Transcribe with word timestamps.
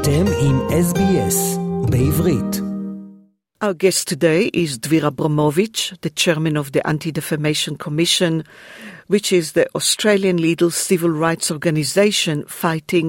אתם 0.00 0.24
עם 0.40 0.56
SBS 0.68 1.58
בעברית. 1.90 2.56
Our 3.64 3.74
guest 3.84 4.02
today 4.12 4.50
is 4.62 4.70
Dvir 4.78 5.04
Abramovich, 5.12 5.94
the 6.02 6.10
chairman 6.22 6.56
of 6.62 6.72
the 6.74 6.82
Anti-Defamation 6.92 7.74
Commission, 7.86 8.32
which 9.12 9.28
is 9.38 9.52
the 9.52 9.66
Australian 9.78 10.36
legal 10.48 10.70
civil 10.70 11.12
rights 11.26 11.46
organization 11.56 12.36
fighting 12.62 13.08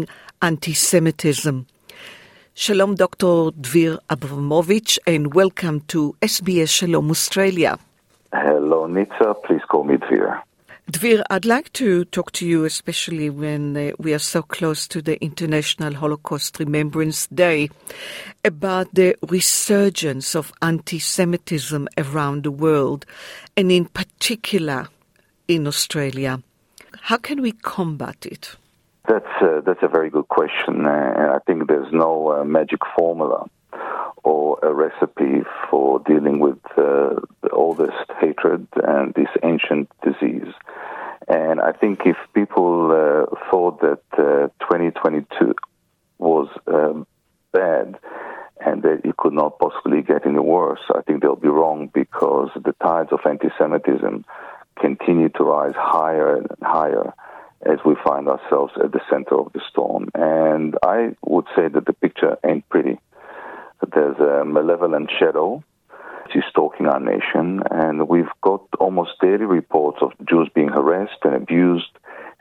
anti-Semitism. 0.50 1.56
Shalom, 2.64 2.92
Dr. 3.04 3.34
Dvir 3.66 3.94
Abramovich, 4.16 4.92
and 5.12 5.24
welcome 5.42 5.78
to 5.94 6.00
SBS 6.36 6.70
Shalom 6.78 7.08
Australia. 7.18 7.72
Hello, 8.46 8.80
Nitsa. 8.96 9.28
Please 9.46 9.64
call 9.72 9.84
me 9.90 9.96
Dvir. 10.06 10.28
Dvir, 10.90 11.22
I'd 11.30 11.44
like 11.44 11.74
to 11.74 12.06
talk 12.06 12.32
to 12.32 12.48
you, 12.48 12.64
especially 12.64 13.30
when 13.30 13.76
uh, 13.76 13.92
we 14.00 14.14
are 14.14 14.20
so 14.20 14.42
close 14.42 14.88
to 14.88 15.02
the 15.02 15.22
International 15.22 15.94
Holocaust 15.94 16.60
Remembrance 16.60 17.28
Day, 17.28 17.70
about 18.46 18.94
the 18.94 19.14
resurgence 19.28 20.34
of 20.34 20.54
anti 20.62 20.98
Semitism 20.98 21.90
around 21.98 22.46
the 22.46 22.52
world, 22.52 23.06
and 23.58 23.70
in 23.70 23.84
particular 23.84 24.88
in 25.50 25.68
Australia. 25.68 26.42
How 27.02 27.18
can 27.18 27.42
we 27.42 27.52
combat 27.52 28.26
it? 28.26 28.56
That's, 29.10 29.26
uh, 29.42 29.60
that's 29.66 29.84
a 29.84 29.90
very 29.90 30.10
good 30.10 30.30
question. 30.30 30.86
Uh, 30.86 31.36
I 31.36 31.40
think 31.46 31.68
there's 31.68 31.92
no 31.92 32.32
uh, 32.32 32.44
magic 32.46 32.80
formula 32.98 33.50
or 34.28 34.60
a 34.62 34.74
recipe 34.74 35.42
for 35.70 36.00
dealing 36.00 36.40
with 36.40 36.60
uh, 36.72 37.16
the 37.44 37.50
oldest 37.54 38.12
hatred 38.20 38.68
and 38.84 39.14
this 39.14 39.30
ancient 39.42 39.90
disease. 40.04 40.54
And 41.30 41.62
I 41.62 41.72
think 41.72 42.02
if 42.06 42.18
people 42.34 42.92
uh, 42.92 43.26
thought 43.50 43.80
that 43.80 44.04
uh, 44.14 44.50
2022 44.60 45.56
was 46.18 46.50
um, 46.68 47.08
bad 47.54 47.98
and 48.60 48.84
that 48.84 49.02
it 49.06 49.16
could 49.16 49.32
not 49.32 49.60
possibly 49.60 50.02
get 50.02 50.26
any 50.26 50.40
worse, 50.40 50.84
I 50.94 51.02
think 51.04 51.22
they'll 51.22 51.38
be 51.38 51.48
wrong 51.48 51.90
because 51.94 52.50
the 52.56 52.76
tides 52.84 53.14
of 53.14 53.20
anti 53.26 53.48
Semitism 53.58 54.26
continue 54.78 55.30
to 55.30 55.44
rise 55.44 55.76
higher 55.78 56.36
and 56.36 56.48
higher 56.62 57.14
as 57.66 57.80
we 57.86 57.96
find 58.04 58.28
ourselves 58.28 58.74
at 58.84 58.92
the 58.92 59.02
center 59.10 59.40
of 59.40 59.54
the 59.54 59.62
storm. 59.70 60.10
And 60.14 60.76
I 60.84 61.16
would 61.26 61.46
say 61.56 61.70
that 61.70 61.86
the 61.86 61.94
picture 61.94 62.38
ain't 62.46 62.68
pretty. 62.68 63.00
There's 63.98 64.20
a 64.20 64.46
malevolent 64.46 65.10
shadow 65.10 65.64
is 66.36 66.44
stalking 66.52 66.86
our 66.86 67.00
nation, 67.00 67.64
and 67.72 68.08
we've 68.08 68.30
got 68.44 68.62
almost 68.80 69.20
daily 69.20 69.46
reports 69.46 69.98
of 70.04 70.12
Jews 70.30 70.50
being 70.54 70.68
harassed 70.68 71.18
and 71.24 71.34
abused, 71.34 71.90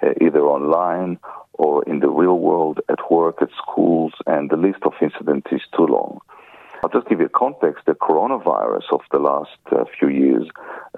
uh, 0.02 0.10
either 0.20 0.40
online 0.40 1.18
or 1.54 1.82
in 1.84 2.00
the 2.00 2.10
real 2.10 2.38
world, 2.38 2.80
at 2.90 3.10
work, 3.10 3.40
at 3.40 3.48
schools, 3.56 4.12
and 4.26 4.50
the 4.50 4.58
list 4.58 4.80
of 4.82 4.92
incidents 5.00 5.48
is 5.50 5.62
too 5.74 5.86
long. 5.86 6.20
I'll 6.84 6.90
just 6.90 7.08
give 7.08 7.20
you 7.20 7.26
a 7.26 7.30
context. 7.30 7.86
The 7.86 7.94
coronavirus 7.94 8.92
of 8.92 9.00
the 9.10 9.18
last 9.18 9.56
uh, 9.72 9.84
few 9.98 10.08
years 10.08 10.46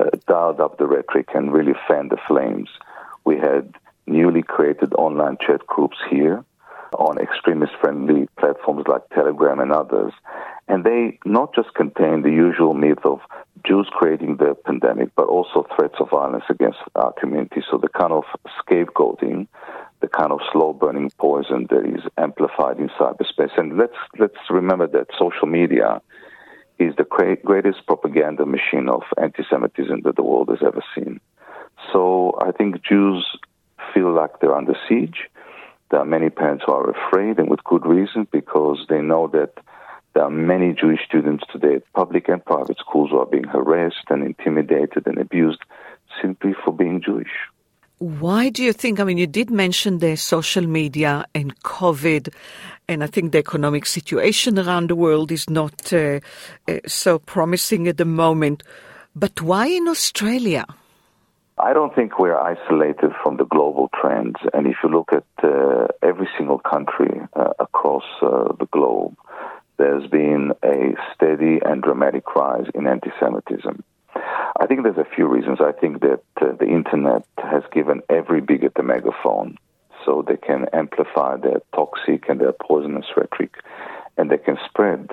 uh, 0.00 0.10
dialed 0.26 0.58
up 0.58 0.78
the 0.78 0.88
rhetoric 0.88 1.28
and 1.36 1.52
really 1.52 1.74
fanned 1.86 2.10
the 2.10 2.18
flames. 2.26 2.68
We 3.24 3.36
had 3.38 3.76
newly 4.08 4.42
created 4.42 4.92
online 4.94 5.36
chat 5.40 5.64
groups 5.68 5.98
here 6.10 6.44
on 6.94 7.18
extremist 7.18 7.72
friendly 7.80 8.28
platforms 8.38 8.84
like 8.88 9.08
Telegram 9.10 9.60
and 9.60 9.72
others. 9.72 10.12
And 10.68 10.84
they 10.84 11.18
not 11.24 11.54
just 11.54 11.74
contain 11.74 12.22
the 12.22 12.30
usual 12.30 12.74
myth 12.74 13.04
of 13.04 13.20
Jews 13.66 13.88
creating 13.90 14.36
the 14.36 14.54
pandemic, 14.66 15.08
but 15.16 15.26
also 15.26 15.66
threats 15.74 15.94
of 15.98 16.10
violence 16.10 16.44
against 16.48 16.78
our 16.94 17.12
community. 17.12 17.62
So 17.70 17.78
the 17.78 17.88
kind 17.88 18.12
of 18.12 18.24
scapegoating, 18.60 19.48
the 20.00 20.08
kind 20.08 20.30
of 20.30 20.40
slow 20.52 20.72
burning 20.74 21.10
poison 21.18 21.66
that 21.70 21.84
is 21.86 22.02
amplified 22.18 22.78
in 22.78 22.88
cyberspace. 22.90 23.58
And 23.58 23.78
let's, 23.78 23.96
let's 24.18 24.38
remember 24.50 24.86
that 24.88 25.06
social 25.18 25.48
media 25.48 26.00
is 26.78 26.94
the 26.96 27.04
greatest 27.44 27.86
propaganda 27.86 28.46
machine 28.46 28.88
of 28.88 29.02
anti 29.20 29.42
Semitism 29.50 30.02
that 30.04 30.16
the 30.16 30.22
world 30.22 30.48
has 30.50 30.60
ever 30.64 30.82
seen. 30.94 31.20
So 31.92 32.38
I 32.40 32.52
think 32.52 32.84
Jews 32.84 33.26
feel 33.92 34.12
like 34.12 34.40
they're 34.40 34.54
under 34.54 34.76
siege. 34.88 35.28
There 35.90 36.00
are 36.00 36.04
many 36.04 36.28
parents 36.28 36.64
who 36.66 36.72
are 36.72 36.90
afraid, 36.90 37.38
and 37.38 37.48
with 37.48 37.64
good 37.64 37.86
reason, 37.86 38.28
because 38.30 38.84
they 38.88 39.00
know 39.00 39.26
that 39.28 39.54
there 40.18 40.24
are 40.24 40.30
many 40.30 40.72
Jewish 40.72 40.98
students 41.06 41.44
today 41.52 41.76
at 41.76 41.92
public 41.92 42.28
and 42.28 42.44
private 42.44 42.76
schools 42.78 43.10
who 43.10 43.20
are 43.20 43.26
being 43.26 43.44
harassed 43.44 44.06
and 44.10 44.26
intimidated 44.26 45.06
and 45.06 45.16
abused 45.16 45.60
simply 46.20 46.56
for 46.64 46.72
being 46.72 47.00
Jewish. 47.00 47.30
Why 47.98 48.48
do 48.48 48.64
you 48.64 48.72
think? 48.72 48.98
I 48.98 49.04
mean, 49.04 49.18
you 49.18 49.28
did 49.28 49.48
mention 49.48 49.98
the 49.98 50.16
social 50.16 50.66
media 50.66 51.24
and 51.36 51.56
COVID, 51.62 52.34
and 52.88 53.04
I 53.04 53.06
think 53.06 53.30
the 53.30 53.38
economic 53.38 53.86
situation 53.86 54.58
around 54.58 54.90
the 54.90 54.96
world 54.96 55.30
is 55.30 55.48
not 55.48 55.92
uh, 55.92 56.18
uh, 56.66 56.78
so 56.88 57.20
promising 57.20 57.86
at 57.86 57.98
the 57.98 58.04
moment. 58.04 58.64
But 59.14 59.40
why 59.40 59.68
in 59.68 59.86
Australia? 59.86 60.66
I 61.60 61.72
don't 61.72 61.94
think 61.94 62.18
we're 62.18 62.36
isolated 62.36 63.12
from 63.22 63.36
the 63.36 63.44
global 63.44 63.88
trends. 64.00 64.36
And 64.52 64.66
if 64.66 64.78
you 64.82 64.90
look 64.90 65.12
at 65.12 65.26
uh, 65.44 65.86
every 66.02 66.28
single 66.36 66.58
country 66.58 67.20
uh, 67.34 67.50
across 67.60 68.04
uh, 68.20 68.52
the 68.58 68.66
globe, 68.72 69.16
there's 69.78 70.06
been 70.08 70.52
a 70.62 70.94
steady 71.14 71.60
and 71.64 71.82
dramatic 71.82 72.34
rise 72.34 72.66
in 72.74 72.86
anti 72.86 73.10
Semitism. 73.20 73.82
I 74.60 74.66
think 74.66 74.82
there's 74.82 74.98
a 74.98 75.14
few 75.14 75.26
reasons. 75.26 75.58
I 75.60 75.72
think 75.72 76.00
that 76.00 76.22
uh, 76.40 76.52
the 76.58 76.66
internet 76.66 77.24
has 77.38 77.62
given 77.72 78.02
every 78.10 78.40
bigot 78.40 78.72
a 78.76 78.82
megaphone 78.82 79.56
so 80.04 80.24
they 80.26 80.36
can 80.36 80.66
amplify 80.72 81.36
their 81.36 81.60
toxic 81.74 82.28
and 82.28 82.40
their 82.40 82.52
poisonous 82.52 83.06
rhetoric 83.16 83.54
and 84.16 84.30
they 84.30 84.38
can 84.38 84.58
spread 84.68 85.10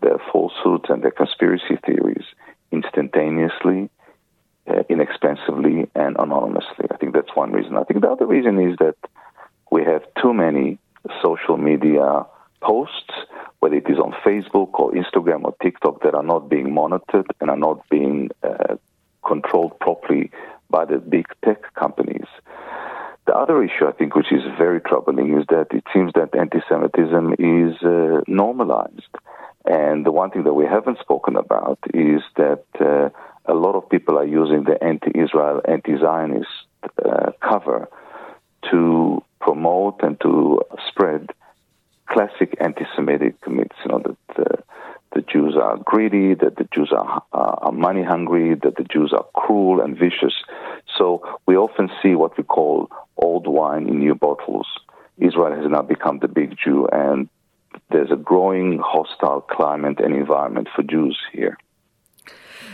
their 0.00 0.18
falsehoods 0.32 0.86
and 0.88 1.02
their 1.02 1.10
conspiracy 1.10 1.76
theories 1.84 2.24
instantaneously 2.72 3.90
uh, 4.68 4.82
inexpensively 4.88 5.88
and 5.94 6.16
anonymously. 6.18 6.86
I 6.90 6.96
think 6.96 7.14
that's 7.14 7.34
one 7.34 7.52
reason. 7.52 7.76
I 7.76 7.84
think 7.84 8.00
the 8.00 8.10
other 8.10 8.26
reason 8.26 8.58
is 8.58 8.76
that 8.78 8.96
we 9.70 9.84
have 9.84 10.02
too 10.20 10.32
many 10.32 10.78
social 11.22 11.56
media 11.56 12.26
posts, 12.62 13.12
whether 13.60 13.76
it 13.76 13.88
is 13.88 13.98
on 13.98 14.12
Facebook 14.24 14.70
or 14.74 14.92
Instagram 14.92 15.44
or 15.44 15.54
TikTok, 15.62 16.02
that 16.02 16.14
are 16.14 16.22
not 16.22 16.48
being 16.48 16.72
monitored 16.72 17.26
and 17.40 17.50
are 17.50 17.56
not 17.56 17.88
being 17.88 18.30
uh, 18.42 18.76
controlled 19.26 19.78
properly 19.80 20.30
by 20.70 20.84
the 20.84 20.98
big 20.98 21.26
tech 21.44 21.74
companies. 21.74 22.26
The 23.26 23.34
other 23.34 23.62
issue, 23.62 23.86
I 23.88 23.92
think, 23.92 24.14
which 24.14 24.32
is 24.32 24.42
very 24.56 24.80
troubling, 24.80 25.36
is 25.38 25.46
that 25.48 25.66
it 25.72 25.84
seems 25.92 26.12
that 26.14 26.36
anti 26.36 26.60
Semitism 26.68 27.34
is 27.38 27.82
uh, 27.82 28.20
normalized. 28.28 29.14
And 29.64 30.06
the 30.06 30.12
one 30.12 30.30
thing 30.30 30.44
that 30.44 30.54
we 30.54 30.64
haven't 30.64 31.00
spoken 31.00 31.36
about 31.36 31.78
is 31.92 32.22
that 32.36 32.64
uh, 32.80 33.10
a 33.46 33.54
lot 33.54 33.74
of 33.74 33.88
people 33.88 34.16
are 34.16 34.24
using 34.24 34.64
the 34.64 34.82
anti-Israel, 34.82 35.60
anti-Zionist 35.66 36.48
uh, 37.04 37.32
cover 37.40 37.88
to 38.70 39.22
promote 39.40 40.02
and 40.02 40.20
to 40.20 40.60
spread 40.88 41.30
classic 42.06 42.56
anti-Semitic 42.60 43.34
myths. 43.48 43.76
You 43.84 43.90
know 43.90 43.98
that 43.98 44.38
uh, 44.38 44.62
the 45.14 45.22
Jews 45.22 45.56
are 45.56 45.78
greedy, 46.16 46.34
that 46.34 46.56
the 46.56 46.68
Jews 46.74 46.92
are, 46.96 47.22
are 47.32 47.72
money 47.72 48.02
hungry, 48.02 48.54
that 48.54 48.76
the 48.76 48.84
Jews 48.84 49.12
are 49.12 49.24
cruel 49.34 49.80
and 49.80 49.96
vicious. 49.96 50.34
So 50.96 51.22
we 51.46 51.56
often 51.56 51.90
see 52.02 52.14
what 52.14 52.36
we 52.36 52.44
call 52.44 52.90
old 53.16 53.46
wine 53.46 53.88
in 53.88 53.98
new 53.98 54.14
bottles. 54.14 54.66
Israel 55.18 55.54
has 55.54 55.70
now 55.70 55.82
become 55.82 56.18
the 56.18 56.28
big 56.28 56.56
Jew, 56.62 56.88
and 56.92 57.28
there's 57.90 58.10
a 58.10 58.16
growing 58.16 58.80
hostile 58.84 59.40
climate 59.40 59.98
and 60.00 60.14
environment 60.14 60.68
for 60.74 60.82
Jews 60.82 61.18
here. 61.32 61.56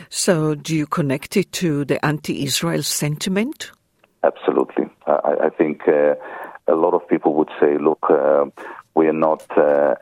So, 0.08 0.54
do 0.54 0.76
you 0.76 0.86
connect 0.86 1.36
it 1.36 1.52
to 1.52 1.84
the 1.84 2.04
anti 2.04 2.44
Israel 2.44 2.82
sentiment? 2.82 3.70
Absolutely. 4.24 4.84
I, 5.06 5.46
I 5.46 5.48
think 5.48 5.88
uh, 5.88 6.14
a 6.68 6.74
lot 6.74 6.92
of 6.92 7.08
people 7.08 7.34
would 7.34 7.50
say, 7.60 7.78
look, 7.78 8.04
uh, 8.10 8.44
we 8.94 9.06
are 9.06 9.14
not 9.14 9.46
uh, 9.56 9.94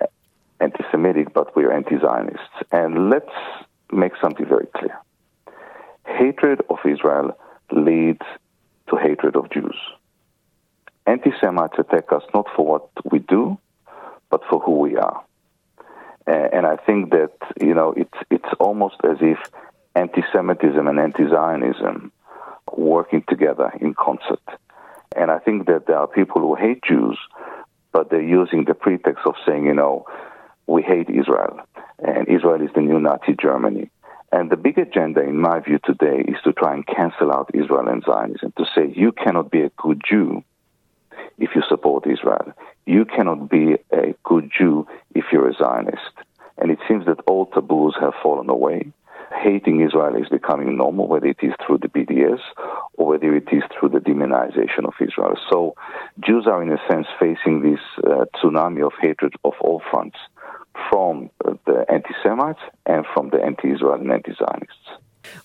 anti 0.61 0.85
Semitic, 0.91 1.33
but 1.33 1.55
we 1.57 1.65
are 1.65 1.73
anti 1.73 1.99
Zionists. 1.99 2.57
And 2.73 3.11
let's 3.11 3.35
make 3.93 4.13
something 4.21 4.47
very 4.47 4.67
clear 4.75 4.99
hatred 6.21 6.61
of 6.69 6.79
Israel 6.85 7.37
leads 7.73 8.27
to 8.89 8.97
hatred 8.97 9.37
of 9.37 9.51
Jews. 9.51 9.77
Anti 11.07 11.31
Semites 11.41 11.79
attack 11.79 12.13
us 12.13 12.23
not 12.35 12.47
for 12.55 12.67
what 12.67 12.89
we 13.11 13.21
do, 13.21 13.59
but 14.31 14.43
for 14.49 14.61
who 14.61 14.79
we 14.79 14.97
are. 14.97 15.25
And 16.27 16.67
I 16.67 16.77
think 16.77 17.11
that, 17.11 17.33
you 17.61 17.75
know, 17.75 17.93
it's, 17.97 18.19
it's 18.31 18.53
almost 18.61 18.97
as 19.05 19.17
if 19.21 19.39
anti 19.95 20.23
Semitism 20.33 20.87
and 20.87 21.01
anti 21.01 21.29
Zionism 21.29 22.13
working 22.77 23.25
together 23.29 23.73
in 23.81 23.95
concert. 23.95 24.43
And 25.17 25.31
I 25.31 25.39
think 25.39 25.67
that 25.67 25.87
there 25.87 25.97
are 25.97 26.07
people 26.07 26.41
who 26.43 26.55
hate 26.55 26.85
Jews, 26.85 27.19
but 27.93 28.11
they're 28.11 28.23
using 28.23 28.65
the 28.65 28.75
pretext 28.75 29.27
of 29.27 29.35
saying, 29.47 29.67
you 29.67 29.75
know, 29.75 30.07
hate 30.91 31.09
Israel, 31.09 31.61
and 32.01 32.29
Israel 32.29 32.61
is 32.61 32.71
the 32.75 32.81
new 32.81 32.99
Nazi 32.99 33.35
Germany. 33.41 33.91
And 34.33 34.51
the 34.51 34.57
big 34.57 34.77
agenda, 34.79 35.21
in 35.23 35.41
my 35.41 35.61
view, 35.61 35.79
today 35.85 36.25
is 36.27 36.37
to 36.45 36.53
try 36.53 36.75
and 36.75 36.87
cancel 36.87 37.33
out 37.33 37.51
Israel 37.55 37.89
and 37.89 38.03
Zionism, 38.03 38.53
to 38.59 38.65
say 38.75 38.93
you 38.95 39.13
cannot 39.13 39.51
be 39.51 39.61
a 39.63 39.71
good 39.77 40.03
Jew 40.09 40.43
if 41.39 41.51
you 41.55 41.63
support 41.69 42.07
Israel. 42.07 42.53
You 42.87 43.05
cannot 43.05 43.49
be 43.49 43.77
a 43.93 44.15
good 44.25 44.51
Jew 44.57 44.87
if 45.15 45.27
you're 45.33 45.49
a 45.49 45.55
Zionist. 45.55 46.15
And 46.59 46.71
it 46.71 46.79
seems 46.89 47.07
that 47.07 47.21
all 47.27 47.47
taboos 47.47 47.95
have 48.01 48.15
fallen 48.23 48.49
away. 48.51 48.93
Hating 49.43 49.81
Israel 49.81 50.21
is 50.21 50.29
becoming 50.29 50.77
normal, 50.77 51.07
whether 51.07 51.27
it 51.27 51.39
is 51.41 51.55
through 51.65 51.79
the 51.79 51.89
BDS 51.89 52.41
or 52.95 53.07
whether 53.07 53.35
it 53.35 53.49
is 53.53 53.63
through 53.73 53.91
the 53.91 54.01
demonization 54.01 54.85
of 54.85 54.95
Israel. 55.01 55.37
So 55.49 55.75
Jews 56.19 56.47
are, 56.49 56.63
in 56.63 56.73
a 56.73 56.81
sense, 56.91 57.07
facing 57.19 57.63
this 57.63 57.81
uh, 58.05 58.25
tsunami 58.37 58.85
of 58.85 58.93
hatred 59.01 59.35
of 59.45 59.55
all 59.61 59.81
fronts 59.91 60.19
from 60.89 61.31
the 61.67 61.85
anti 61.89 62.15
Semites 62.23 62.61
and 62.87 63.05
from 63.13 63.31
the 63.31 63.43
anti 63.43 63.73
Israel 63.73 63.95
and 63.95 64.11
anti 64.11 64.33
Zionists. 64.33 64.91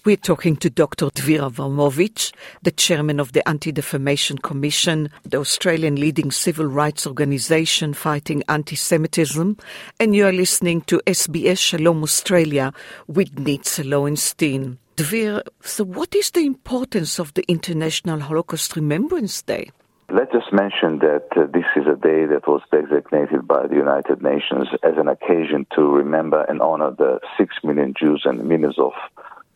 We're 0.06 0.16
talking 0.16 0.56
to 0.58 0.70
Dr. 0.70 1.08
Dvir 1.08 1.48
Abramovich, 1.48 2.32
the 2.62 2.72
chairman 2.72 3.20
of 3.20 3.34
the 3.34 3.48
Anti 3.48 3.72
Defamation 3.72 4.38
Commission, 4.38 5.10
the 5.24 5.38
Australian 5.38 5.96
leading 5.96 6.32
civil 6.32 6.66
rights 6.66 7.06
organization 7.06 7.94
fighting 7.94 8.44
anti 8.48 8.76
Semitism, 8.76 9.58
and 10.00 10.16
you 10.16 10.26
are 10.26 10.32
listening 10.32 10.82
to 10.82 11.02
SBS 11.06 11.60
Shalom 11.60 12.04
Australia 12.04 12.74
with 13.08 13.36
Nitza 13.36 13.88
Lowenstein. 13.88 14.78
Dvir, 14.96 15.42
so 15.62 15.84
what 15.84 16.16
is 16.16 16.32
the 16.32 16.46
importance 16.46 17.20
of 17.20 17.34
the 17.34 17.44
International 17.50 18.20
Holocaust 18.22 18.76
Remembrance 18.78 19.42
Day? 19.42 19.72
Let 20.10 20.36
us 20.36 20.44
mention 20.52 21.00
that 21.00 21.28
uh, 21.36 21.48
this 21.52 21.66
is 21.76 21.88
a 21.88 21.96
day 21.96 22.26
that 22.26 22.48
was 22.48 22.62
designated 22.72 23.48
by 23.48 23.66
the 23.66 23.76
United 23.76 24.22
Nations 24.22 24.68
as 24.84 24.94
an 24.98 25.08
occasion 25.08 25.66
to 25.76 25.82
remember 25.82 26.44
and 26.44 26.62
honor 26.62 26.92
the 26.92 27.20
six 27.38 27.56
million 27.64 27.96
Jews 28.00 28.22
and 28.24 28.44
millions 28.48 28.78
of 28.78 28.92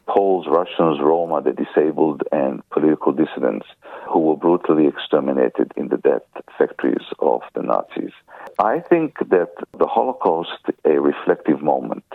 Poles, 0.07 0.47
Russians, 0.49 0.99
Roma, 0.99 1.43
the 1.43 1.53
disabled, 1.53 2.23
and 2.31 2.67
political 2.71 3.11
dissidents 3.11 3.67
who 4.11 4.19
were 4.21 4.35
brutally 4.35 4.87
exterminated 4.87 5.71
in 5.77 5.89
the 5.89 5.97
death 5.97 6.23
factories 6.57 7.05
of 7.19 7.41
the 7.53 7.61
Nazis. 7.61 8.11
I 8.57 8.79
think 8.79 9.19
that 9.29 9.53
the 9.77 9.85
Holocaust 9.85 10.63
a 10.83 10.99
reflective 10.99 11.61
moment 11.61 12.05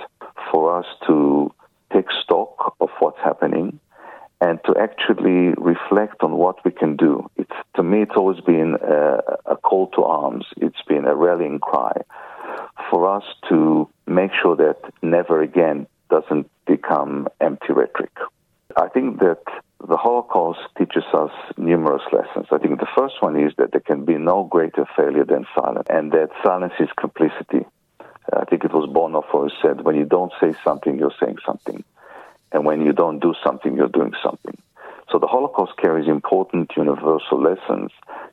for 0.50 0.76
us 0.76 0.86
to 1.06 1.54
take 1.92 2.10
stock 2.24 2.74
of 2.80 2.90
what's 2.98 3.20
happening 3.22 3.78
and 4.44 4.58
to 4.66 4.72
actually 4.78 5.54
reflect 5.72 6.22
on 6.22 6.32
what 6.32 6.56
we 6.66 6.70
can 6.70 6.96
do. 6.96 7.12
It's 7.36 7.58
to 7.76 7.82
me, 7.82 8.02
it's 8.02 8.16
always 8.20 8.40
been 8.40 8.76
a, 8.82 9.20
a 9.54 9.56
call 9.56 9.86
to 9.96 10.02
arms. 10.02 10.44
It's 10.58 10.82
been 10.86 11.06
a 11.06 11.14
rallying 11.14 11.60
cry 11.60 11.96
for 12.90 13.00
us 13.16 13.24
to 13.48 13.88
make 14.06 14.32
sure 14.40 14.54
that 14.56 14.78
never 15.02 15.40
again 15.40 15.86
doesn't 16.10 16.46
become 16.66 17.26
empty 17.40 17.72
rhetoric. 17.80 18.16
I 18.76 18.88
think 18.88 19.20
that 19.20 19.44
the 19.88 19.96
Holocaust 19.96 20.60
teaches 20.76 21.04
us 21.14 21.32
numerous 21.56 22.02
lessons. 22.12 22.46
I 22.50 22.58
think 22.58 22.80
the 22.80 22.94
first 22.94 23.16
one 23.20 23.36
is 23.36 23.52
that 23.56 23.72
there 23.72 23.80
can 23.80 24.04
be 24.04 24.18
no 24.18 24.44
greater 24.44 24.84
failure 24.94 25.24
than 25.24 25.46
silence, 25.54 25.86
and 25.88 26.12
that 26.12 26.28
silence 26.42 26.74
is 26.78 26.88
complicity. 27.00 27.64
I 28.32 28.44
think 28.44 28.64
it 28.64 28.74
was 28.74 28.88
Bonhoeffer 28.90 29.48
who 29.48 29.50
said, 29.62 29.84
when 29.86 29.96
you 29.96 30.04
don't 30.04 30.32
say 30.40 30.54
something, 30.62 30.98
you're 30.98 31.18
saying 31.22 31.38
something. 31.46 31.82
And 32.54 32.64
when 32.64 32.80
you 32.86 32.92
don't 32.92 33.18
do 33.18 33.34
something, 33.64 33.76
you're 33.76 33.88
doing 33.88 34.12
something. 34.22 34.56
So 35.10 35.18
the 35.18 35.26
Holocaust 35.26 35.76
carries 35.76 36.08
important 36.08 36.70
universal 36.76 37.40
lessons 37.40 37.90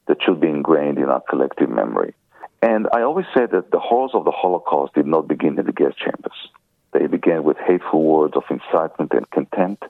that 0.07 0.18
should 0.24 0.39
be 0.39 0.48
ingrained 0.48 0.98
in 0.98 1.06
our 1.06 1.22
collective 1.30 1.69
memory. 1.69 2.13
And 2.62 2.88
I 2.94 3.01
always 3.01 3.25
say 3.33 3.45
that 3.51 3.72
the 3.72 3.80
horrors 3.80 4.12
of 4.13 4.25
the 4.25 4.31
Holocaust 4.31 4.94
did 4.94 5.07
not 5.07 5.28
begin 5.28 5.60
in 5.60 5.66
the 5.66 5.74
gas 5.74 5.94
chambers. 5.95 6.50
They 6.94 7.07
began 7.07 7.44
with 7.44 7.57
hateful 7.57 8.04
words 8.04 8.36
of 8.36 8.44
incitement 8.50 9.13
and 9.13 9.30
contempt 9.31 9.83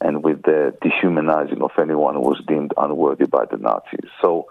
and 0.00 0.22
with 0.22 0.42
the 0.42 0.74
dehumanizing 0.82 1.62
of 1.62 1.72
anyone 1.78 2.14
who 2.14 2.20
was 2.20 2.42
deemed 2.46 2.72
unworthy 2.76 3.26
by 3.26 3.44
the 3.50 3.58
Nazis. 3.58 4.10
So 4.20 4.46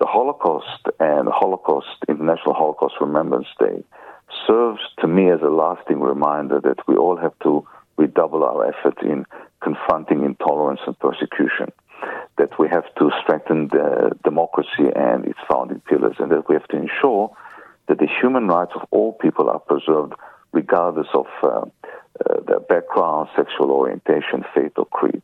the 0.00 0.06
Holocaust 0.06 0.86
and 0.98 1.28
Holocaust, 1.28 1.96
International 2.08 2.54
Holocaust 2.54 2.94
Remembrance 3.00 3.48
Day, 3.58 3.84
serves 4.46 4.80
to 5.00 5.06
me 5.06 5.30
as 5.30 5.40
a 5.42 5.50
lasting 5.50 6.00
reminder 6.00 6.60
that 6.60 6.86
we 6.88 6.96
all 6.96 7.16
have 7.16 7.38
to 7.42 7.66
redouble 7.96 8.44
our 8.44 8.66
efforts 8.66 8.98
in 9.02 9.26
confronting 9.62 10.24
intolerance 10.24 10.80
and 10.86 10.98
persecution, 10.98 11.72
that 12.38 12.58
we 12.58 12.68
have 12.68 12.84
to 12.96 13.10
strengthen 13.22 13.68
the 13.68 14.12
democracy 14.24 14.90
and 14.94 15.24
its 15.24 15.38
founding 15.50 15.80
pillars, 15.80 16.16
and 16.18 16.30
that 16.30 16.48
we 16.48 16.54
have 16.54 16.68
to 16.68 16.76
ensure 16.76 17.34
that 17.88 17.98
the 17.98 18.08
human 18.20 18.48
rights 18.48 18.72
of 18.74 18.82
all 18.90 19.12
people 19.12 19.48
are 19.48 19.58
preserved 19.58 20.14
regardless 20.52 21.08
of 21.14 21.26
uh, 21.42 21.48
uh, 21.48 22.40
their 22.46 22.60
background, 22.60 23.28
sexual 23.36 23.70
orientation, 23.70 24.44
faith, 24.54 24.72
or 24.76 24.86
creed. 24.86 25.22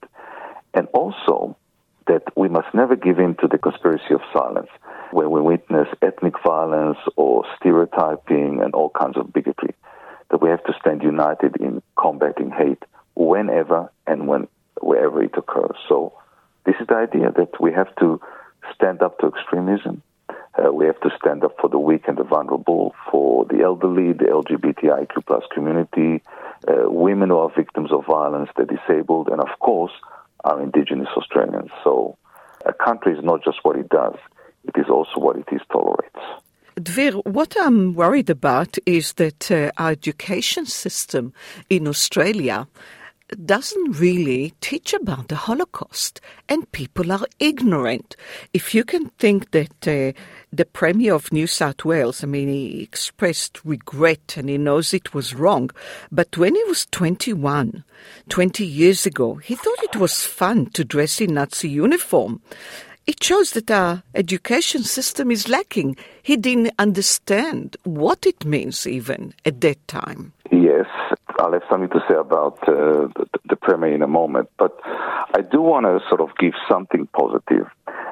And 0.75 0.89
also 0.93 1.57
that 2.07 2.23
we 2.37 2.49
must 2.49 2.75
never 2.75 2.97
give 2.97 3.19
in 3.19 3.35
to 3.37 3.49
the 3.49 3.59
conspiracy 3.59 4.15
of 4.15 4.21
silence, 4.33 4.71
where 5.11 5.29
we 5.29 5.41
witness 5.41 5.89
ethnic 6.03 6.35
violence 6.45 6.99
or 7.17 7.45
stereotyping 7.59 8.61
and 8.63 8.75
all 8.75 8.91
kinds 8.91 9.17
of 9.17 9.33
bigotry. 9.33 9.75
That 10.31 10.43
we 10.43 10.49
have 10.51 10.65
to 10.65 10.75
stand 10.81 11.03
united 11.03 11.57
in 11.57 11.83
combating 11.97 12.51
hate 12.51 12.83
whenever 13.29 13.91
and 14.07 14.29
when 14.29 14.49
wherever 14.81 15.23
it 15.23 15.35
occurs. 15.37 15.77
So 15.89 16.13
this 16.67 16.77
is 16.81 16.87
the 16.87 16.97
idea 16.97 17.33
that 17.33 17.61
we 17.61 17.73
have 17.73 17.95
to 17.97 18.21
stand 18.75 19.03
up 19.03 19.19
to 19.19 19.27
extremism 19.27 20.03
uh, 20.59 20.73
we 20.73 20.87
have 20.87 21.01
to 21.01 21.11
stand 21.21 21.45
up 21.45 21.55
for 21.61 21.69
the 21.69 21.79
weak 21.79 22.05
and 22.09 22.19
the 22.19 22.25
vulnerable, 22.25 22.95
for 23.11 23.45
the 23.47 23.61
elderly, 23.63 24.13
the 24.13 24.25
LGBTIQ 24.25 25.27
plus 25.27 25.45
community, 25.55 26.23
uh, 26.67 26.91
women 26.91 27.29
who 27.29 27.39
are 27.39 27.51
victims 27.55 27.93
of 27.93 28.05
violence, 28.07 28.51
the 28.57 28.65
disabled, 28.65 29.29
and 29.29 29.41
of 29.41 29.59
course, 29.61 29.93
our 30.45 30.61
indigenous 30.61 31.09
Australians. 31.17 31.71
So 31.85 32.17
a 32.67 32.73
country 32.73 33.17
is 33.17 33.23
not 33.23 33.45
just 33.45 33.59
what 33.63 33.77
it 33.77 33.89
does, 33.89 34.17
it 34.65 34.75
is 34.77 34.87
also 34.89 35.21
what 35.21 35.37
it 35.37 35.47
is 35.53 35.61
tolerates. 35.71 36.25
Dvir, 36.77 37.25
what 37.27 37.57
I'm 37.61 37.95
worried 37.95 38.31
about 38.31 38.79
is 38.87 39.15
that 39.15 39.51
uh, 39.51 39.71
our 39.79 39.91
education 39.91 40.65
system 40.65 41.33
in 41.69 41.89
Australia 41.89 42.69
doesn't 43.45 43.99
really 43.99 44.55
teach 44.61 44.95
about 44.95 45.29
the 45.29 45.37
Holocaust, 45.37 46.21
and 46.49 46.71
people 46.73 47.13
are 47.13 47.27
ignorant. 47.39 48.17
If 48.53 48.75
you 48.75 48.85
can 48.85 49.11
think 49.19 49.51
that 49.51 49.87
uh, 49.87 50.19
the 50.53 50.65
Premier 50.65 51.15
of 51.15 51.33
New 51.33 51.47
South 51.47 51.85
Wales, 51.85 52.25
I 52.25 52.27
mean, 52.27 52.49
he 52.49 52.83
expressed 52.83 53.65
regret 53.65 54.37
and 54.37 54.49
he 54.49 54.57
knows 54.57 54.95
it 54.95 55.13
was 55.13 55.35
wrong, 55.35 55.71
but 56.11 56.37
when 56.37 56.55
he 56.55 56.65
was 56.65 56.87
21, 56.87 57.85
20 58.29 58.67
years 58.67 59.05
ago, 59.05 59.35
he 59.35 59.55
thought 59.55 59.83
it 59.83 59.97
was 59.97 60.25
fun 60.25 60.67
to 60.71 60.85
dress 60.85 61.21
in 61.21 61.35
Nazi 61.35 61.69
uniform. 61.69 62.41
It 63.07 63.25
shows 63.25 63.53
that 63.53 63.71
our 63.71 64.03
education 64.15 64.83
system 64.83 65.31
is 65.31 65.49
lacking. 65.49 65.97
He 66.23 66.37
didn't 66.37 66.75
understand 66.79 67.79
what 67.85 68.27
it 68.27 68.45
means 68.45 68.87
even 68.87 69.33
at 69.47 69.63
that 69.63 69.89
time. 69.89 70.35
I'll 71.39 71.53
have 71.53 71.63
something 71.71 71.91
to 71.91 72.05
say 72.09 72.15
about 72.15 72.59
uh, 72.69 73.09
the, 73.17 73.27
the 73.49 73.57
Premier 73.57 73.95
in 73.95 74.03
a 74.03 74.09
moment, 74.09 74.51
but 74.59 74.79
I 74.85 75.41
do 75.41 75.61
want 75.61 75.87
to 75.87 76.01
sort 76.09 76.21
of 76.21 76.37
give 76.39 76.55
something 76.69 77.09
positive 77.15 77.67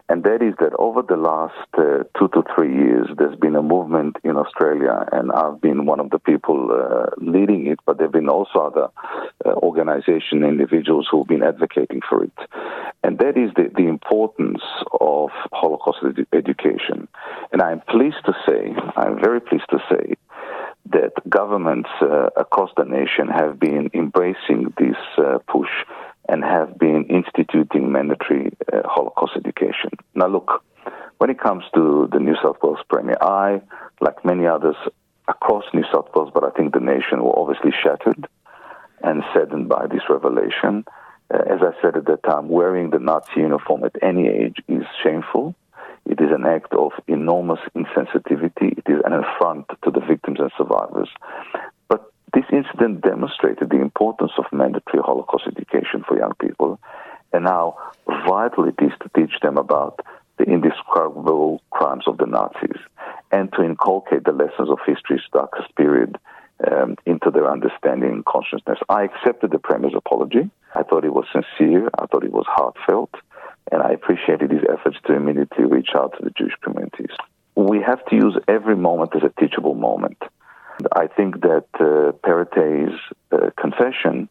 and 0.08 0.22
that 0.22 0.40
is 0.40 0.54
that 0.60 0.72
over 0.78 1.02
the 1.02 1.16
last 1.16 1.66
uh, 1.76 2.04
two 2.16 2.28
to 2.28 2.44
three 2.54 2.72
years, 2.72 3.08
there's 3.18 3.36
been 3.36 3.56
a 3.56 3.62
movement 3.62 4.16
in 4.22 4.36
Australia, 4.36 5.04
and 5.10 5.32
I've 5.32 5.60
been 5.60 5.84
one 5.84 5.98
of 5.98 6.10
the 6.10 6.20
people 6.20 6.70
uh, 6.70 7.06
leading 7.18 7.66
it, 7.66 7.80
but 7.84 7.98
there 7.98 8.06
have 8.06 8.12
been 8.12 8.28
also 8.28 8.60
other 8.60 8.88
uh, 9.44 9.54
organizations, 9.54 10.44
individuals 10.44 11.08
who've 11.10 11.26
been 11.26 11.42
advocating 11.42 12.02
for 12.08 12.22
it. 12.22 12.32
And 13.02 13.18
that 13.18 13.36
is 13.36 13.50
the, 13.56 13.68
the 13.74 13.88
importance 13.88 14.62
of 15.00 15.30
Holocaust 15.52 15.98
ed- 16.06 16.26
education. 16.32 17.08
And 17.50 17.60
I'm 17.60 17.80
pleased 17.88 18.24
to 18.26 18.32
say, 18.46 18.74
I'm 18.96 19.20
very 19.20 19.40
pleased 19.40 19.68
to 19.70 19.78
say, 19.90 20.14
that 20.96 21.12
governments 21.28 21.90
uh, 22.00 22.28
across 22.36 22.70
the 22.76 22.84
nation 22.84 23.28
have 23.28 23.60
been 23.60 23.90
embracing 23.92 24.72
this 24.78 24.96
uh, 25.18 25.38
push 25.46 25.74
and 26.28 26.42
have 26.42 26.78
been 26.78 27.04
instituting 27.04 27.92
mandatory 27.92 28.50
uh, 28.72 28.80
Holocaust 28.84 29.32
education. 29.36 29.90
Now, 30.14 30.28
look, 30.28 30.64
when 31.18 31.28
it 31.28 31.38
comes 31.38 31.64
to 31.74 32.08
the 32.10 32.18
New 32.18 32.34
South 32.42 32.56
Wales 32.62 32.84
Premier, 32.88 33.18
I, 33.20 33.60
like 34.00 34.24
many 34.24 34.46
others 34.46 34.76
across 35.28 35.64
New 35.74 35.84
South 35.92 36.08
Wales, 36.14 36.30
but 36.32 36.44
I 36.44 36.50
think 36.50 36.72
the 36.72 36.80
nation, 36.80 37.22
were 37.22 37.38
obviously 37.38 37.72
shattered 37.82 38.26
and 39.02 39.22
saddened 39.34 39.68
by 39.68 39.86
this 39.86 40.02
revelation. 40.08 40.84
Uh, 41.32 41.42
as 41.54 41.60
I 41.60 41.72
said 41.82 41.96
at 41.96 42.06
the 42.06 42.16
time, 42.16 42.48
wearing 42.48 42.90
the 42.90 42.98
Nazi 42.98 43.40
uniform 43.40 43.84
at 43.84 43.96
any 44.02 44.28
age 44.28 44.58
is 44.66 44.84
shameful. 45.02 45.54
It 46.06 46.20
is 46.20 46.30
an 46.30 46.46
act 46.46 46.72
of 46.72 46.92
enormous 47.08 47.58
insensitivity. 47.74 48.78
It 48.78 48.84
is 48.86 49.00
an 49.04 49.12
affront 49.12 49.66
to 49.84 49.90
the 49.90 50.00
victims 50.00 50.15
and 50.38 50.50
survivors. 50.56 51.08
But 51.88 52.12
this 52.34 52.44
incident 52.52 53.02
demonstrated 53.02 53.70
the 53.70 53.80
importance 53.80 54.32
of 54.38 54.44
mandatory 54.52 55.02
Holocaust 55.02 55.44
education 55.46 56.04
for 56.06 56.18
young 56.18 56.32
people 56.40 56.78
and 57.32 57.46
how 57.46 57.76
vital 58.26 58.64
it 58.64 58.76
is 58.80 58.92
to 59.02 59.10
teach 59.16 59.40
them 59.42 59.58
about 59.58 60.00
the 60.38 60.44
indescribable 60.44 61.62
crimes 61.70 62.04
of 62.06 62.18
the 62.18 62.26
Nazis 62.26 62.80
and 63.32 63.52
to 63.54 63.62
inculcate 63.62 64.24
the 64.24 64.32
lessons 64.32 64.68
of 64.70 64.78
history's 64.86 65.22
darkest 65.32 65.74
period 65.76 66.18
um, 66.70 66.96
into 67.06 67.30
their 67.30 67.50
understanding 67.50 68.10
and 68.10 68.24
consciousness. 68.24 68.78
I 68.88 69.04
accepted 69.04 69.50
the 69.50 69.58
Premier's 69.58 69.94
apology. 69.96 70.50
I 70.74 70.82
thought 70.82 71.04
it 71.04 71.14
was 71.14 71.26
sincere. 71.32 71.88
I 71.98 72.06
thought 72.06 72.24
it 72.24 72.32
was 72.32 72.46
heartfelt. 72.48 73.14
And 73.72 73.82
I 73.82 73.90
appreciated 73.90 74.50
his 74.50 74.62
efforts 74.70 74.96
to 75.06 75.14
immediately 75.14 75.64
reach 75.64 75.90
out 75.94 76.14
to 76.18 76.24
the 76.24 76.30
Jewish 76.30 76.54
communities. 76.62 77.14
We 77.56 77.80
have 77.80 78.04
to 78.06 78.16
use 78.16 78.36
every 78.48 78.76
moment 78.76 79.16
as 79.16 79.22
a 79.22 79.40
teachable 79.40 79.74
moment. 79.74 80.18
I 80.94 81.06
think 81.06 81.40
that 81.40 81.66
uh, 81.80 82.12
Perrottet's 82.22 83.00
uh, 83.32 83.50
confession 83.58 84.28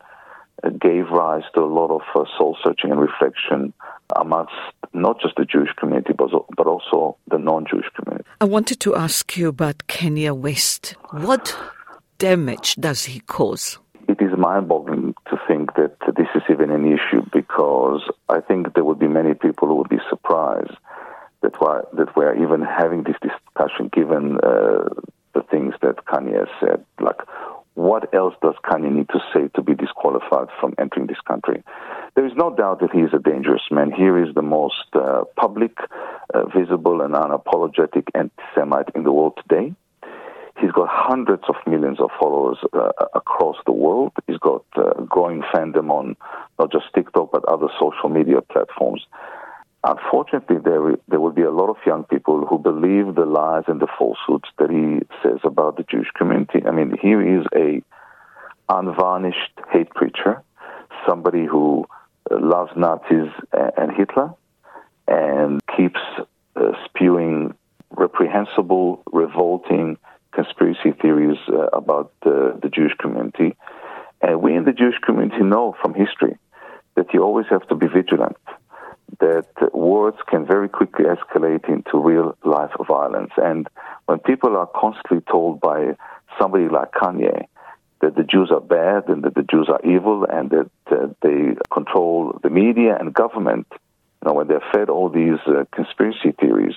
uh, 0.63 0.69
gave 0.69 1.09
rise 1.09 1.43
to 1.55 1.61
a 1.61 1.65
lot 1.65 1.89
of 1.89 2.01
uh, 2.15 2.25
soul 2.37 2.55
searching 2.63 2.91
and 2.91 2.99
reflection 2.99 3.73
amongst 4.15 4.53
not 4.93 5.19
just 5.19 5.35
the 5.37 5.45
Jewish 5.45 5.73
community, 5.77 6.13
but, 6.13 6.29
but 6.55 6.67
also 6.67 7.17
the 7.27 7.37
non 7.37 7.65
Jewish 7.69 7.87
community. 7.95 8.29
I 8.39 8.45
wanted 8.45 8.79
to 8.81 8.95
ask 8.95 9.35
you 9.37 9.47
about 9.47 9.79
Kanye 9.87 10.37
West. 10.37 10.95
What 11.11 11.57
damage 12.19 12.75
does 12.75 13.05
he 13.05 13.19
cause? 13.21 13.79
It 14.07 14.21
is 14.21 14.37
mind 14.37 14.67
boggling 14.67 15.15
to 15.29 15.37
think 15.47 15.73
that 15.75 15.97
this 16.15 16.27
is 16.35 16.43
even 16.49 16.69
an 16.69 16.85
issue 16.85 17.23
because 17.33 18.01
I 18.29 18.39
think 18.39 18.75
there 18.75 18.83
would 18.83 18.99
be 18.99 19.07
many 19.07 19.33
people 19.33 19.67
who 19.67 19.75
would 19.75 19.89
be 19.89 19.94
we're, 22.25 22.43
even 22.43 22.61
having 22.61 23.03
this 23.03 23.15
discussion 23.21 23.89
given 23.93 24.37
uh, 24.43 24.89
the 25.33 25.43
things 25.51 25.73
that 25.81 26.05
Kanye 26.05 26.37
has 26.37 26.47
said. 26.59 26.83
Like, 26.99 27.21
what 27.75 28.13
else 28.13 28.33
does 28.41 28.55
Kanye 28.63 28.91
need 28.91 29.09
to 29.09 29.19
say 29.33 29.49
to 29.55 29.61
be 29.61 29.75
disqualified 29.75 30.47
from 30.59 30.73
entering 30.79 31.07
this 31.07 31.19
country? 31.27 31.63
There 32.15 32.25
is 32.25 32.33
no 32.35 32.55
doubt 32.55 32.79
that 32.79 32.91
he 32.91 32.99
is 33.01 33.11
a 33.13 33.19
dangerous 33.19 33.63
man. 33.69 33.91
Here 33.91 34.17
is 34.23 34.33
the 34.33 34.41
most 34.41 34.85
uh, 34.93 35.23
public, 35.35 35.77
uh, 36.33 36.45
visible, 36.57 37.01
and 37.01 37.13
unapologetic 37.13 38.07
anti 38.15 38.31
Semite 38.55 38.89
in 38.95 39.03
the 39.03 39.11
world 39.11 39.37
today. 39.47 39.73
He's 40.57 40.71
got 40.71 40.87
hundreds 40.89 41.43
of 41.49 41.55
millions 41.67 41.99
of 41.99 42.09
followers 42.17 42.57
uh, 42.71 42.91
across 43.13 43.57
the 43.65 43.73
world. 43.73 44.13
He's 44.25 44.37
got 44.37 44.63
uh, 44.77 45.01
growing 45.01 45.41
fandom 45.53 45.91
on 45.91 46.15
not 46.57 46.71
just 46.71 46.85
TikTok, 46.95 47.31
but 47.33 47.43
other 47.45 47.67
social 47.77 48.07
media 48.07 48.39
platforms. 48.41 49.05
Unfortunately, 49.87 50.57
there, 50.63 50.95
there 51.07 51.19
will 51.19 51.31
be 51.31 51.43
a 51.43 51.51
lot 51.51 51.69
of 51.69 51.77
young 51.85 52.05
people 52.05 52.47
who 52.47 52.57
believe 52.57 53.13
the 53.13 53.25
lies 53.25 53.65
and 53.67 53.79
the 53.79 53.87
falsehoods 53.99 54.49
that 54.57 54.71
he 54.71 55.05
says 55.21 55.39
about 55.43 55.77
the 55.77 55.83
Jewish 55.83 56.09
community. 56.17 56.63
I 56.65 56.71
mean, 56.71 56.97
here 56.99 57.21
is 57.21 57.45
a 57.55 57.83
unvarnished 58.67 59.59
hate 59.71 59.91
preacher, 59.91 60.41
somebody 61.07 61.45
who 61.45 61.85
uh, 62.31 62.37
loves 62.39 62.71
Nazis 62.75 63.29
and 63.53 63.91
Hitler, 63.95 64.33
and 65.07 65.61
keeps 65.77 65.99
uh, 66.55 66.71
spewing 66.85 67.53
reprehensible, 67.91 69.03
revolting 69.13 69.99
conspiracy 70.31 70.93
theories 70.99 71.37
uh, 71.47 71.67
about 71.73 72.11
the, 72.23 72.57
the 72.59 72.69
Jewish 72.69 72.93
community. 72.99 73.55
And 74.23 74.41
we 74.41 74.55
in 74.55 74.63
the 74.63 74.73
Jewish 74.73 74.97
community 75.05 75.43
know 75.43 75.75
from 75.79 75.93
history 75.93 76.37
that 76.95 77.13
you 77.13 77.21
always 77.21 77.45
have 77.51 77.67
to 77.67 77.75
be 77.75 77.85
vigilant, 77.87 78.37
that 79.19 79.47
words 79.73 80.17
can 80.27 80.45
very 80.45 80.69
quickly 80.69 81.05
escalate 81.05 81.67
into 81.69 81.97
real 81.97 82.37
life 82.43 82.71
violence. 82.87 83.31
And 83.37 83.67
when 84.05 84.19
people 84.19 84.55
are 84.57 84.69
constantly 84.75 85.21
told 85.29 85.61
by 85.61 85.95
somebody 86.39 86.67
like 86.67 86.91
Kanye 86.91 87.45
that 88.01 88.15
the 88.15 88.23
Jews 88.23 88.51
are 88.51 88.61
bad 88.61 89.07
and 89.07 89.23
that 89.23 89.35
the 89.35 89.43
Jews 89.43 89.67
are 89.69 89.79
evil 89.83 90.25
and 90.29 90.49
that 90.51 90.69
uh, 90.91 91.07
they 91.21 91.55
control 91.73 92.39
the 92.43 92.49
media 92.49 92.97
and 92.99 93.13
government, 93.13 93.67
you 93.71 94.27
know, 94.27 94.33
when 94.33 94.47
they're 94.47 94.63
fed 94.73 94.89
all 94.89 95.09
these 95.09 95.39
uh, 95.47 95.65
conspiracy 95.71 96.31
theories, 96.39 96.75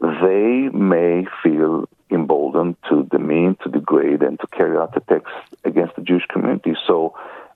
they 0.00 0.68
may 0.72 1.26
feel 1.42 1.88
emboldened 2.10 2.76
to 2.88 3.04
demean, 3.04 3.56
to 3.62 3.68
degrade, 3.68 4.22
and 4.22 4.38
to 4.40 4.46
carry 4.48 4.76
out 4.76 4.96
attacks 4.96 5.32
against 5.64 5.96
the 5.96 6.02
Jewish 6.02 6.24
community. 6.32 6.74
So 6.86 7.14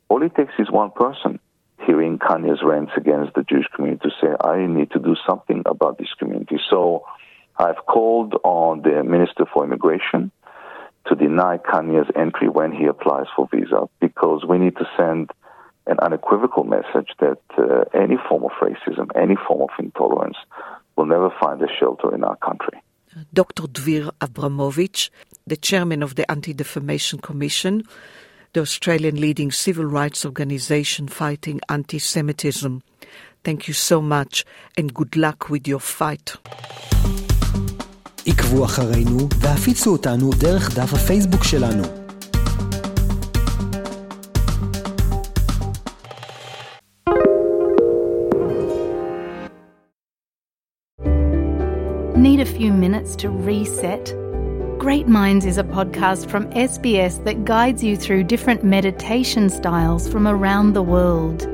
all 0.09 0.23
it 0.23 0.35
takes 0.35 0.53
is 0.59 0.71
one 0.71 0.91
person 0.91 1.39
hearing 1.87 2.19
Kanye's 2.19 2.63
rants 2.63 2.93
against 2.97 3.35
the 3.35 3.43
Jewish 3.43 3.67
community 3.75 4.09
to 4.09 4.15
say, 4.21 4.35
I 4.41 4.67
need 4.67 4.91
to 4.93 4.99
do 4.99 5.15
something 5.27 5.63
about 5.67 5.99
this 5.99 6.13
community. 6.19 6.59
So 6.71 7.05
I've 7.57 7.85
called 7.87 8.35
on 8.45 8.83
the 8.83 9.03
Minister 9.03 9.45
for 9.53 9.65
Immigration 9.65 10.31
to 11.09 11.15
deny 11.15 11.59
Kanye's 11.59 12.11
entry 12.17 12.49
when 12.49 12.73
he 12.73 12.87
applies 12.87 13.27
for 13.35 13.49
visa 13.53 13.89
because 14.01 14.45
we 14.49 14.59
need 14.59 14.77
to 14.77 14.89
send 14.97 15.31
an 15.87 15.99
unequivocal 16.01 16.65
message 16.65 17.11
that 17.19 17.39
uh, 17.59 17.85
any 17.93 18.17
form 18.29 18.45
of 18.45 18.53
racism, 18.61 19.09
any 19.17 19.37
form 19.49 19.63
of 19.63 19.71
intolerance 19.79 20.37
will 20.97 21.07
never 21.07 21.31
find 21.41 21.61
a 21.63 21.67
shelter 21.81 22.15
in 22.15 22.23
our 22.23 22.37
country. 22.37 22.81
Dr. 23.33 23.65
Dvir 23.65 24.11
Abramovich, 24.21 25.11
the 25.47 25.57
chairman 25.57 26.03
of 26.03 26.15
the 26.15 26.31
Anti 26.31 26.53
Defamation 26.55 27.19
Commission, 27.19 27.83
the 28.54 28.62
Australian 28.62 29.20
leading 29.22 29.52
civil 29.52 29.86
rights 29.86 30.26
organization 30.26 31.08
fighting 31.08 31.60
anti 31.70 32.00
Semitism. 32.00 32.82
Thank 33.44 33.68
you 33.68 33.74
so 33.74 34.02
much 34.02 34.46
and 34.78 34.94
good 34.94 35.16
luck 35.16 35.50
with 35.50 35.68
your 35.68 35.80
fight. 35.80 36.38
עקבו 38.28 38.66
אחרינו 38.66 39.30
והפיצו 39.40 39.92
אותנו 39.92 40.30
דרך 40.40 40.76
דף 40.76 40.94
הפייסבוק 40.94 41.44
שלנו. 41.44 41.84
Need 52.16 52.40
a 52.42 52.46
few 52.46 52.74
minutes 52.74 53.16
to 53.22 53.30
reset? 53.30 54.21
Great 54.83 55.07
Minds 55.07 55.47
is 55.47 55.59
a 55.59 55.63
podcast 55.63 56.29
from 56.29 56.51
SBS 56.51 57.23
that 57.23 57.45
guides 57.45 57.85
you 57.85 57.97
through 57.97 58.25
different 58.25 58.65
meditation 58.65 59.49
styles 59.49 60.09
from 60.09 60.27
around 60.27 60.73
the 60.73 60.83
world. 60.83 61.47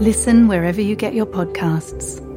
Listen 0.00 0.48
wherever 0.48 0.80
you 0.80 0.96
get 0.96 1.14
your 1.14 1.24
podcasts. 1.24 2.27